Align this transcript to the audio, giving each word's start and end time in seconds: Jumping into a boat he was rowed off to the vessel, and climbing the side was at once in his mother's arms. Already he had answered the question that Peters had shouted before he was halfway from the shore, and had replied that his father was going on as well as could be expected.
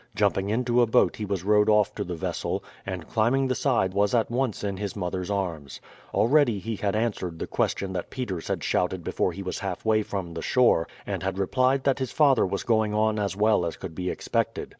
Jumping 0.15 0.49
into 0.49 0.81
a 0.81 0.87
boat 0.87 1.17
he 1.17 1.25
was 1.25 1.43
rowed 1.43 1.69
off 1.69 1.93
to 1.93 2.03
the 2.03 2.15
vessel, 2.15 2.63
and 2.87 3.07
climbing 3.07 3.45
the 3.47 3.53
side 3.53 3.93
was 3.93 4.15
at 4.15 4.31
once 4.31 4.63
in 4.63 4.77
his 4.77 4.95
mother's 4.95 5.29
arms. 5.29 5.79
Already 6.11 6.57
he 6.57 6.75
had 6.75 6.95
answered 6.95 7.37
the 7.37 7.45
question 7.45 7.93
that 7.93 8.09
Peters 8.09 8.47
had 8.47 8.63
shouted 8.63 9.03
before 9.03 9.31
he 9.31 9.43
was 9.43 9.59
halfway 9.59 10.01
from 10.01 10.33
the 10.33 10.41
shore, 10.41 10.87
and 11.05 11.21
had 11.21 11.37
replied 11.37 11.83
that 11.83 11.99
his 11.99 12.11
father 12.11 12.47
was 12.47 12.63
going 12.63 12.95
on 12.95 13.19
as 13.19 13.35
well 13.37 13.63
as 13.63 13.77
could 13.77 13.93
be 13.93 14.09
expected. 14.09 14.69